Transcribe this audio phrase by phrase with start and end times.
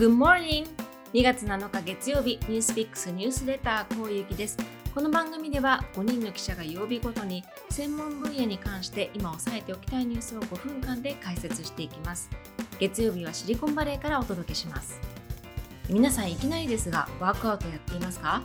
[0.00, 0.66] Good morning!
[1.12, 4.56] 2月7日月曜日、ニュースピックスニュースレター、こうゆきです。
[4.94, 12.30] この番組では5人の記者が曜日ごとに専門分野に関して今押さえておきたいニュースを5分間で解説していきます。
[12.78, 14.98] 月曜日はシリコンバレーからお届けします。
[15.90, 18.42] 皆さんいきなりですが、ワークアウトやっていますか？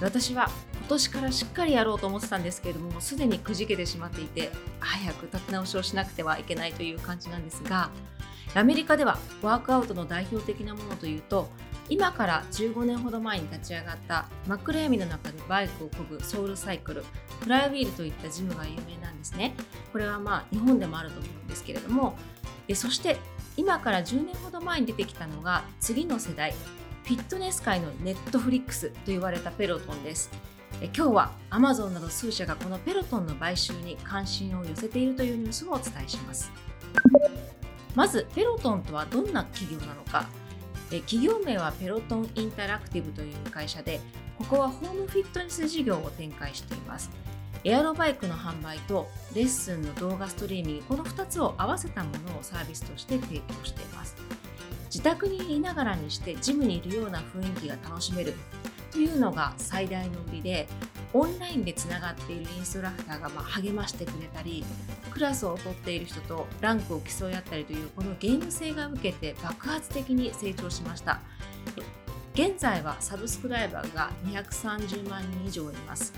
[0.00, 4.50] 私は今年からしっかりやろうと思ってたんですけれども、すでにくじけてしまっていて、
[4.80, 7.90] 早く立て直しをしなくてはいけないという感じなんですが、
[8.54, 11.50] アメリカではワークアウトの代表的なものというと
[11.88, 17.04] 今から15年ほど前に立ち上がった真っ暗闇の中でバイクを漕ぐソウルサイクル
[17.40, 19.54] フライウィールといったジムが有名なんですね。
[19.92, 22.16] これはまあ日本でもあると思うんですけれども
[22.74, 23.16] そして
[23.56, 26.52] 今から10年ほど前に出てきたのが次の世代
[27.04, 30.30] フィットネス界のネットフリックスと言われたペロトンです。
[30.82, 36.50] 今日はアマゾンなど数社がこのペロトンの買収に関心を寄せているというニュースをお伝えします。
[37.96, 40.28] まずペロトンとはどんな企業なのか。
[40.90, 43.98] 企業名はペロトンインタラクティブという会社で
[44.38, 47.10] ここはホームフィットネス事業を展開しています。
[47.64, 54.14] エアロバイクの販売とレッスンの動画ストリーミングこの2つを合わせたものをサービスとして提供しています。
[54.84, 58.34] 自宅にいながらにしてジムにいるような雰囲気が楽しめる。
[58.96, 60.66] というのが最大の売りで
[61.12, 64.64] オンラインでつながっているインストラクターがま励ましてくれたり
[65.10, 71.20] クラスを取っている人とランクを競い合ったりというこのゲーム性が受けて爆発的に成長しました。
[72.32, 76.14] 現在はサブスクライバーが230万人以上います。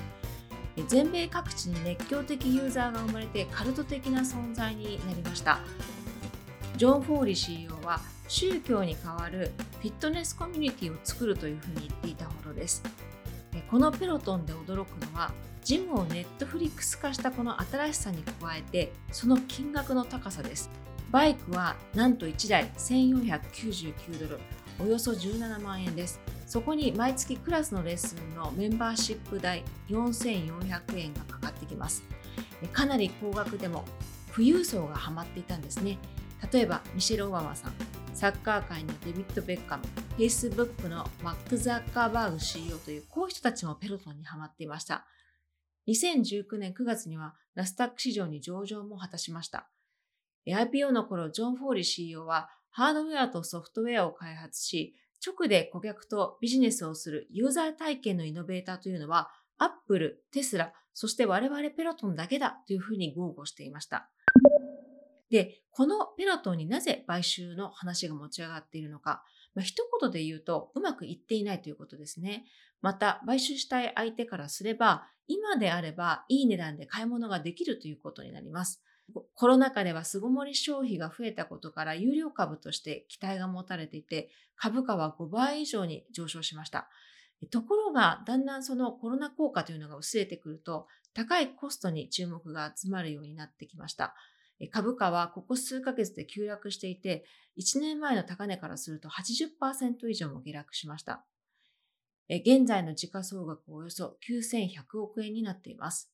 [0.86, 5.58] 全米各地に熱狂的ユーザーが生まれてカルト的な存在になりました。
[6.76, 12.82] ジョン・フォーリ CEO は宗教に代わるフィットネスコミュニティを作るというふうに言っていたほどです。
[13.70, 15.32] このペロトンで驚くのは
[15.64, 20.70] ジムをネットフリックス化したこの新しさに加えてその金額の高さです。
[21.10, 24.40] バイクはなんと1台1499ドル
[24.78, 26.20] およそ17万円です。
[26.46, 32.05] そこに毎月クラスのレッスンのメンバーシップ代4400円がかかってきます。
[32.72, 33.84] かなり高額でも
[34.33, 35.98] 富裕層がハマっていたんですね。
[36.52, 37.87] 例えばミシェル・オバマさん。
[38.18, 39.84] サッカー界のデビッド・ベッカム、
[40.18, 45.06] Facebook のマック・ザッカーバーグ CEO というこういう人たちもペロトンにハマっていました。
[45.86, 49.70] 2019年9月にはナスタック市場に上場も果たしました。
[50.48, 64.11] IPO の頃、ジョン・フォーリー CEO はハードウェアとソフトウェアを開発し、直で顧客とビジネスをするユーザー体験のイノベーターというのは、アップル、テスラ、そして我々ペロトンだけだというふうに豪語していました。
[65.30, 69.22] で、このペロトンになぜ買収の話が持ち上がっているのか、
[69.55, 72.44] まあ、一言で言うとうまくいっていないということですね。
[72.80, 78.83] また、買収したい相手からすれば、今であればいい値段で買い物ができるということになります。
[79.34, 86.88] コロナ禍では巣ごもり消費が増えたことから有料株として期待が持たれていて、株価は5倍以上に上昇しました。
[87.50, 94.14] ところが、だんだんそのコロナ効果というのが薄れてくると、高いコストに注目が集まるようになってきました。
[94.67, 97.24] 株価はここ数ヶ月で急落していて、
[97.58, 101.24] 1年前の高値からすると80%以上も下落しました。
[102.29, 106.11] 現在の時価総額およそ9100億円になっています。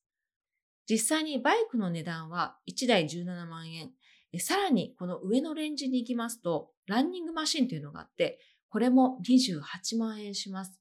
[0.89, 3.91] 実際にバイクの値段は1台17万円。
[4.39, 8.39] さらにこの上のレンジに行きますと、ランニングマシンというのがあって、
[8.69, 10.79] これも28万円します。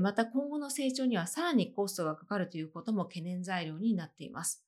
[0.00, 4.64] また今後の成長にはさらにコストがかかるということも懸念材料になっています。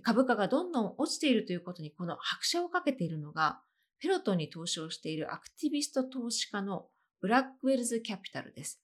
[0.00, 3.60] 株価がどんどん落ちているということにこの拍車をかけているのが、
[4.00, 6.86] ペロトンに投資をしているアクティビスト投資家の
[7.20, 8.82] ブラックウェルズキャピタルです。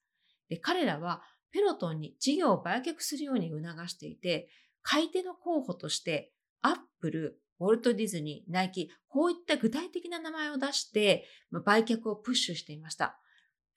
[0.49, 1.23] で彼らは
[1.53, 4.49] ペロトンに事業を売却するように促していて、
[4.83, 6.33] 買い手の候補として
[6.63, 11.27] アップル、ウォルト・ディズニー、ナイキ、こういった具体的な名前を出して
[11.65, 13.19] 売却をプッシュしていました。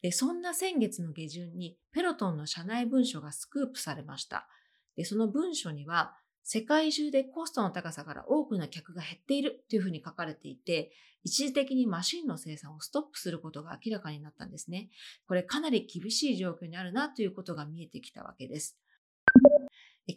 [0.01, 4.47] でそんな先月の下旬にペロトンの社内文書がスクープされました。
[4.95, 10.91] でその文書には世界中でコストの高さから多くの客が減っているというふうに書かれていて、
[11.23, 14.89] 一時的にマシンの生産をストップすることが明らかになったんですね。
[15.27, 18.77] これかなり厳しい状況にあるなということが見えてきたわけです。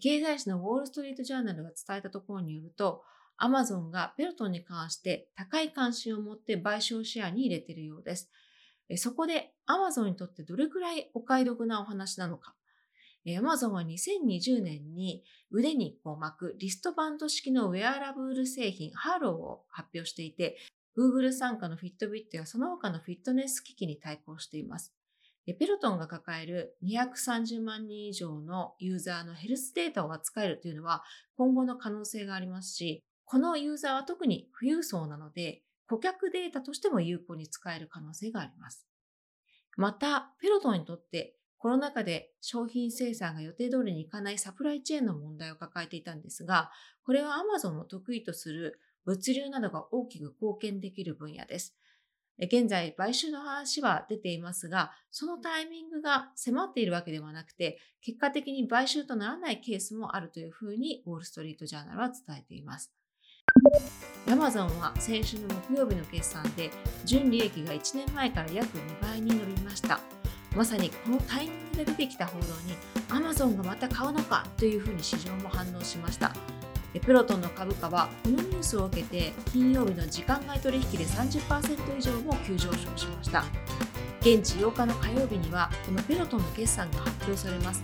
[0.01, 3.05] 経済誌のウォール・ストリート・ジャーナルが伝えたところによると、
[3.37, 8.31] アマゾンがペロトンに関して高い関心を持って賠償シェアに入れているようです。
[8.97, 12.55] そこでアマゾンにとってどれくらいお買い得なお話なのか。
[13.27, 20.57] Amazon は2020年に腕にこう巻くリストバンド式のウェアラブル製品 Halo を発表していて、
[20.97, 24.95] Google 参加のフィットビットやその他のフィットネス機器に対抗しています。
[25.47, 31.05] Peloton が抱える230万人以上のユーザーのヘルスデータを扱えるというのは
[31.37, 38.87] 今後の可能性がありますし、このユーザーは特に富裕層なので、顧客データとしても有効に使える可能性があります。
[39.77, 46.71] また、ペロトンにとってコロナ禍で商品生産が予定通りにいかないサプライチェーンの問題を抱えていたんですが、
[47.05, 51.77] これは Amazon の得意とする物流などが大きく貢献できる分野です。
[52.39, 62.93] 現在、買収の話は出ていますが、そのタイミングが迫っているわけではなくて、結果的に買収とならないケースもあるというふうに、ウォール・ストリート・ジャーナルは伝えています。
[64.29, 66.71] アマゾンは先週の木曜日の決算で、
[67.07, 70.16] 純利益が1年前から約2倍に伸びました。
[70.57, 72.75] まさにこのタイミングで出てきた報道に、
[73.11, 76.33] アマゾンがまた買うのかというふうに市場も反応しました。
[77.05, 83.45] プロトンの株価はこのニュースを受けて金曜日の時間外取引で30%以上も急上昇しました。
[84.21, 87.83] 現地8日の火曜日にはこのペロトンの決算が発表されます。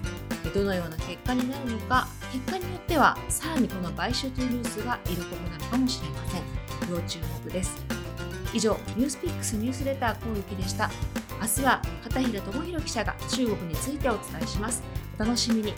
[0.54, 6.42] どのような結果になるのか結果によってはさらにこの買収というニュースが色濃くなるかもしれません。
[6.90, 7.76] 要注目です。
[8.54, 10.90] 以上ニュースピックスニュースレター攻撃でした。
[11.42, 14.80] 明日は片平智弘記者が中国についてお伝えします
[15.18, 15.74] お楽しみに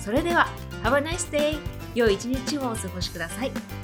[0.00, 0.48] それでは
[0.82, 1.56] Have a nice day!
[1.94, 3.83] 良い一日をお過ごしください。